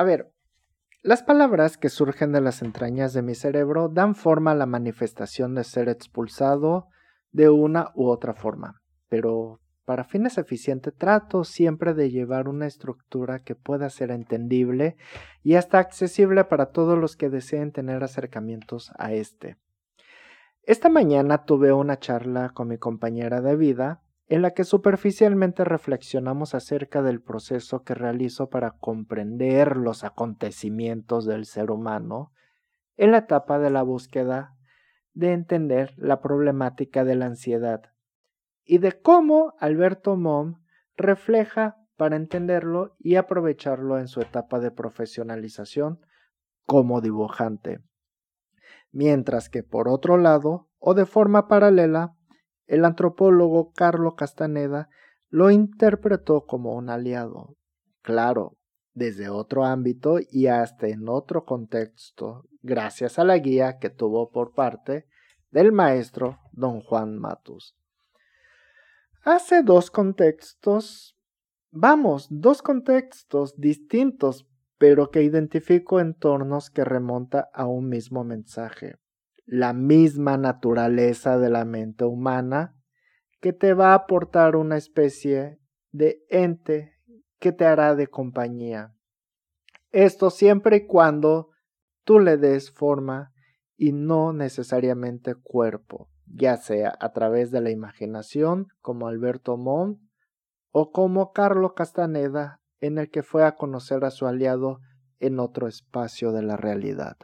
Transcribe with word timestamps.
A 0.00 0.02
ver, 0.02 0.32
las 1.02 1.22
palabras 1.22 1.76
que 1.76 1.90
surgen 1.90 2.32
de 2.32 2.40
las 2.40 2.62
entrañas 2.62 3.12
de 3.12 3.20
mi 3.20 3.34
cerebro 3.34 3.90
dan 3.90 4.14
forma 4.14 4.52
a 4.52 4.54
la 4.54 4.64
manifestación 4.64 5.54
de 5.54 5.62
ser 5.62 5.90
expulsado 5.90 6.88
de 7.32 7.50
una 7.50 7.90
u 7.94 8.08
otra 8.08 8.32
forma, 8.32 8.80
pero 9.10 9.60
para 9.84 10.04
fines 10.04 10.38
eficientes 10.38 10.94
trato 10.96 11.44
siempre 11.44 11.92
de 11.92 12.10
llevar 12.10 12.48
una 12.48 12.66
estructura 12.66 13.40
que 13.40 13.54
pueda 13.54 13.90
ser 13.90 14.10
entendible 14.10 14.96
y 15.42 15.56
hasta 15.56 15.78
accesible 15.80 16.44
para 16.44 16.70
todos 16.70 16.96
los 16.96 17.14
que 17.14 17.28
deseen 17.28 17.70
tener 17.70 18.02
acercamientos 18.02 18.92
a 18.98 19.12
este. 19.12 19.58
Esta 20.62 20.88
mañana 20.88 21.44
tuve 21.44 21.74
una 21.74 21.98
charla 21.98 22.52
con 22.54 22.68
mi 22.68 22.78
compañera 22.78 23.42
de 23.42 23.54
vida 23.54 24.00
en 24.30 24.42
la 24.42 24.52
que 24.52 24.62
superficialmente 24.62 25.64
reflexionamos 25.64 26.54
acerca 26.54 27.02
del 27.02 27.20
proceso 27.20 27.82
que 27.82 27.94
realizo 27.94 28.48
para 28.48 28.70
comprender 28.70 29.76
los 29.76 30.04
acontecimientos 30.04 31.26
del 31.26 31.46
ser 31.46 31.72
humano 31.72 32.30
en 32.96 33.10
la 33.10 33.18
etapa 33.18 33.58
de 33.58 33.70
la 33.70 33.82
búsqueda 33.82 34.56
de 35.14 35.32
entender 35.32 35.94
la 35.96 36.20
problemática 36.20 37.04
de 37.04 37.16
la 37.16 37.26
ansiedad 37.26 37.92
y 38.64 38.78
de 38.78 39.02
cómo 39.02 39.54
Alberto 39.58 40.14
Mom 40.14 40.62
refleja 40.96 41.78
para 41.96 42.14
entenderlo 42.14 42.94
y 43.00 43.16
aprovecharlo 43.16 43.98
en 43.98 44.06
su 44.06 44.20
etapa 44.20 44.60
de 44.60 44.70
profesionalización 44.70 46.06
como 46.66 47.00
dibujante. 47.00 47.80
Mientras 48.92 49.48
que 49.48 49.64
por 49.64 49.88
otro 49.88 50.18
lado, 50.18 50.68
o 50.78 50.94
de 50.94 51.04
forma 51.04 51.48
paralela, 51.48 52.14
el 52.70 52.84
antropólogo 52.84 53.72
Carlo 53.72 54.14
Castaneda 54.14 54.88
lo 55.28 55.50
interpretó 55.50 56.46
como 56.46 56.76
un 56.76 56.88
aliado, 56.88 57.56
claro, 58.00 58.58
desde 58.94 59.28
otro 59.28 59.64
ámbito 59.64 60.18
y 60.30 60.46
hasta 60.46 60.86
en 60.86 61.08
otro 61.08 61.44
contexto, 61.44 62.44
gracias 62.62 63.18
a 63.18 63.24
la 63.24 63.38
guía 63.38 63.78
que 63.78 63.90
tuvo 63.90 64.30
por 64.30 64.54
parte 64.54 65.08
del 65.50 65.72
maestro 65.72 66.38
don 66.52 66.80
Juan 66.80 67.18
Matus. 67.18 67.76
Hace 69.24 69.64
dos 69.64 69.90
contextos, 69.90 71.18
vamos, 71.72 72.28
dos 72.30 72.62
contextos 72.62 73.56
distintos, 73.56 74.46
pero 74.78 75.10
que 75.10 75.24
identifico 75.24 75.98
entornos 75.98 76.70
que 76.70 76.84
remonta 76.84 77.50
a 77.52 77.66
un 77.66 77.88
mismo 77.88 78.22
mensaje 78.22 78.94
la 79.50 79.72
misma 79.72 80.36
naturaleza 80.36 81.36
de 81.36 81.50
la 81.50 81.64
mente 81.64 82.04
humana 82.04 82.76
que 83.40 83.52
te 83.52 83.74
va 83.74 83.90
a 83.90 83.94
aportar 83.94 84.54
una 84.54 84.76
especie 84.76 85.58
de 85.90 86.24
ente 86.28 86.92
que 87.40 87.50
te 87.50 87.64
hará 87.64 87.96
de 87.96 88.06
compañía. 88.06 88.94
Esto 89.90 90.30
siempre 90.30 90.76
y 90.76 90.86
cuando 90.86 91.50
tú 92.04 92.20
le 92.20 92.36
des 92.36 92.70
forma 92.70 93.32
y 93.76 93.90
no 93.90 94.32
necesariamente 94.32 95.34
cuerpo, 95.34 96.08
ya 96.26 96.56
sea 96.56 96.96
a 97.00 97.12
través 97.12 97.50
de 97.50 97.60
la 97.60 97.70
imaginación 97.70 98.68
como 98.80 99.08
Alberto 99.08 99.56
Montt 99.56 100.00
o 100.70 100.92
como 100.92 101.32
Carlo 101.32 101.74
Castaneda 101.74 102.60
en 102.78 102.98
el 102.98 103.10
que 103.10 103.24
fue 103.24 103.44
a 103.44 103.56
conocer 103.56 104.04
a 104.04 104.12
su 104.12 104.28
aliado 104.28 104.78
en 105.18 105.40
otro 105.40 105.66
espacio 105.66 106.30
de 106.30 106.42
la 106.42 106.56
realidad. 106.56 107.16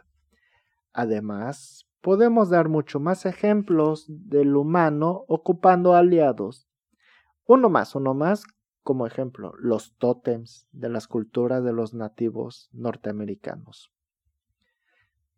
Además, 0.93 1.86
podemos 2.01 2.51
dar 2.51 2.69
mucho 2.69 3.01
más 3.01 3.27
ejemplos 3.27 4.07
del 4.09 4.57
humano 4.57 5.25
ocupando 5.29 5.95
aliados. 5.95 6.69
Uno 7.47 7.69
más, 7.69 7.95
uno 7.95 8.15
más, 8.15 8.45
como 8.83 9.07
ejemplo, 9.07 9.53
los 9.59 9.97
tótems 9.97 10.69
de 10.73 10.89
las 10.89 11.09
culturas 11.09 11.65
de 11.65 11.73
los 11.73 11.95
nativos 11.95 12.69
norteamericanos. 12.73 13.93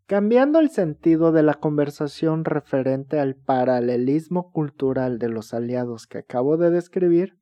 Cambiando 0.06 0.58
el 0.58 0.70
sentido 0.70 1.32
de 1.32 1.42
la 1.42 1.54
conversación 1.54 2.44
referente 2.44 3.20
al 3.20 3.36
paralelismo 3.36 4.52
cultural 4.52 5.18
de 5.18 5.28
los 5.28 5.52
aliados 5.52 6.06
que 6.06 6.18
acabo 6.18 6.56
de 6.56 6.70
describir, 6.70 7.38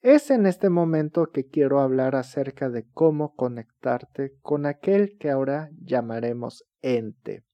es 0.00 0.30
en 0.30 0.46
este 0.46 0.70
momento 0.70 1.30
que 1.32 1.46
quiero 1.46 1.80
hablar 1.80 2.16
acerca 2.16 2.70
de 2.70 2.86
cómo 2.92 3.34
conectarte 3.34 4.34
con 4.42 4.64
aquel 4.64 5.16
que 5.18 5.30
ahora 5.30 5.70
llamaremos 5.80 6.64
ente 6.82 7.47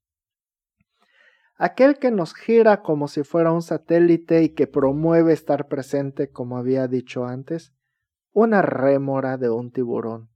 aquel 1.57 1.99
que 1.99 2.11
nos 2.11 2.35
gira 2.35 2.83
como 2.83 3.09
si 3.09 3.23
fuera 3.23 3.53
un 3.53 3.63
satélite 3.63 4.43
y 4.43 4.51
que 4.51 4.67
promueve 4.67 5.33
estar 5.33 5.69
presente, 5.69 6.31
como 6.31 6.59
había 6.59 6.89
dicho 6.89 7.25
antes, 7.27 7.73
una 8.33 8.63
rémora 8.63 9.37
de 9.37 9.51
un 9.51 9.71
tiburón, 9.71 10.29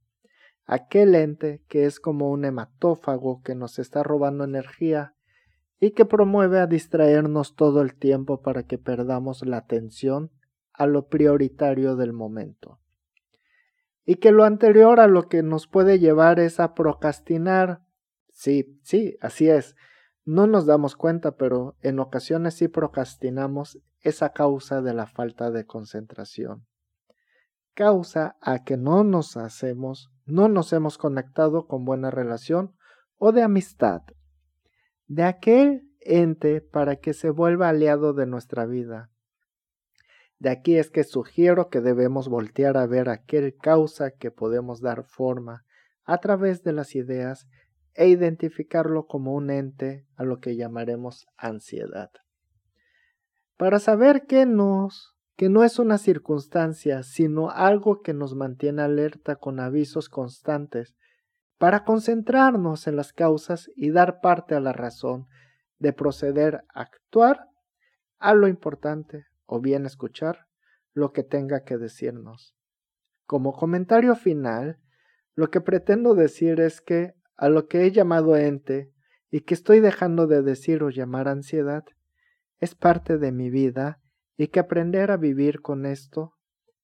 aquel 0.65 1.15
ente 1.15 1.61
que 1.67 1.85
es 1.85 1.99
como 1.99 2.31
un 2.31 2.45
hematófago 2.45 3.41
que 3.41 3.55
nos 3.55 3.79
está 3.79 4.03
robando 4.03 4.43
energía 4.43 5.15
y 5.79 5.91
que 5.91 6.05
promueve 6.05 6.59
a 6.59 6.67
distraernos 6.67 7.55
todo 7.55 7.81
el 7.81 7.95
tiempo 7.95 8.41
para 8.41 8.63
que 8.63 8.77
perdamos 8.77 9.45
la 9.45 9.57
atención 9.57 10.31
a 10.73 10.87
lo 10.87 11.07
prioritario 11.07 11.95
del 11.95 12.13
momento. 12.13 12.79
Y 14.05 14.15
que 14.15 14.31
lo 14.31 14.43
anterior 14.43 14.99
a 14.99 15.07
lo 15.07 15.27
que 15.27 15.43
nos 15.43 15.67
puede 15.67 15.99
llevar 15.99 16.39
es 16.39 16.59
a 16.59 16.73
procrastinar. 16.73 17.81
Sí, 18.29 18.79
sí, 18.81 19.17
así 19.21 19.49
es 19.49 19.75
no 20.29 20.45
nos 20.45 20.67
damos 20.67 20.95
cuenta, 20.95 21.37
pero 21.37 21.75
en 21.81 21.97
ocasiones 21.97 22.53
sí 22.53 22.67
procrastinamos 22.67 23.79
esa 24.01 24.29
causa 24.29 24.79
de 24.79 24.93
la 24.93 25.07
falta 25.07 25.49
de 25.49 25.65
concentración. 25.65 26.67
Causa 27.73 28.37
a 28.39 28.63
que 28.63 28.77
no 28.77 29.03
nos 29.03 29.37
hacemos, 29.37 30.11
no 30.27 30.47
nos 30.47 30.71
hemos 30.71 30.99
conectado 30.99 31.65
con 31.65 31.83
buena 31.83 32.11
relación 32.11 32.75
o 33.17 33.31
de 33.31 33.41
amistad, 33.41 34.03
de 35.07 35.23
aquel 35.23 35.89
ente 35.99 36.61
para 36.61 36.97
que 36.97 37.15
se 37.15 37.31
vuelva 37.31 37.69
aliado 37.69 38.13
de 38.13 38.27
nuestra 38.27 38.67
vida. 38.67 39.09
De 40.37 40.51
aquí 40.51 40.75
es 40.75 40.91
que 40.91 41.05
sugiero 41.05 41.69
que 41.69 41.81
debemos 41.81 42.29
voltear 42.29 42.77
a 42.77 42.85
ver 42.85 43.09
aquel 43.09 43.57
causa 43.57 44.11
que 44.11 44.29
podemos 44.29 44.79
dar 44.79 45.05
forma 45.05 45.65
a 46.03 46.19
través 46.19 46.61
de 46.61 46.73
las 46.73 46.93
ideas 46.93 47.47
e 47.99 48.07
identificarlo 48.07 49.07
como 49.07 49.33
un 49.33 49.49
ente 49.49 50.07
a 50.15 50.23
lo 50.23 50.39
que 50.39 50.55
llamaremos 50.55 51.27
ansiedad. 51.35 52.09
Para 53.57 53.79
saber 53.79 54.25
que 54.25 54.45
nos 54.45 55.17
que 55.35 55.49
no 55.49 55.65
es 55.65 55.79
una 55.79 55.97
circunstancia, 55.97 57.03
sino 57.03 57.49
algo 57.49 58.01
que 58.01 58.13
nos 58.13 58.35
mantiene 58.35 58.81
alerta 58.81 59.35
con 59.35 59.59
avisos 59.59 60.07
constantes, 60.09 60.95
para 61.57 61.83
concentrarnos 61.83 62.87
en 62.87 62.95
las 62.95 63.11
causas 63.13 63.69
y 63.75 63.91
dar 63.91 64.21
parte 64.21 64.55
a 64.55 64.61
la 64.61 64.73
razón 64.73 65.27
de 65.77 65.91
proceder 65.91 66.63
a 66.73 66.81
actuar 66.81 67.47
a 68.17 68.33
lo 68.33 68.47
importante 68.47 69.25
o 69.45 69.59
bien 69.59 69.85
escuchar 69.85 70.47
lo 70.93 71.11
que 71.11 71.23
tenga 71.23 71.63
que 71.63 71.77
decirnos. 71.77 72.55
Como 73.25 73.53
comentario 73.53 74.15
final, 74.15 74.77
lo 75.35 75.49
que 75.49 75.61
pretendo 75.61 76.15
decir 76.15 76.59
es 76.59 76.81
que 76.81 77.18
a 77.39 77.47
lo 77.47 77.67
que 77.67 77.85
he 77.85 77.91
llamado 77.91 78.35
ente 78.35 78.91
y 79.31 79.41
que 79.41 79.53
estoy 79.53 79.79
dejando 79.79 80.27
de 80.27 80.41
decir 80.41 80.83
o 80.83 80.89
llamar 80.89 81.29
ansiedad, 81.29 81.85
es 82.57 82.75
parte 82.75 83.17
de 83.17 83.31
mi 83.31 83.49
vida 83.49 84.01
y 84.35 84.49
que 84.49 84.59
aprender 84.59 85.09
a 85.09 85.15
vivir 85.15 85.61
con 85.61 85.85
esto 85.85 86.33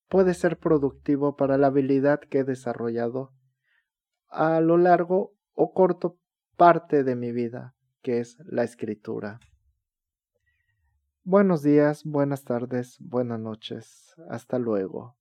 puede 0.08 0.34
ser 0.34 0.58
productivo 0.58 1.36
para 1.36 1.58
la 1.58 1.68
habilidad 1.68 2.22
que 2.22 2.40
he 2.40 2.44
desarrollado 2.46 3.34
a 4.30 4.62
lo 4.62 4.78
largo 4.78 5.34
o 5.56 5.74
corto 5.74 6.20
parte 6.56 7.04
de 7.04 7.18
mi 7.18 7.34
vida, 7.34 7.76
que 8.02 8.20
es 8.20 8.38
la 8.46 8.64
escritura. 8.64 9.42
Buenos 11.24 11.64
días, 11.64 12.06
buenas 12.06 12.46
tardes, 12.46 12.96
buenas 13.02 13.42
noches. 13.42 14.16
Hasta 14.30 14.58
luego. 14.58 15.18